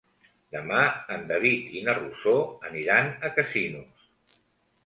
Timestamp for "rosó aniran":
1.99-3.15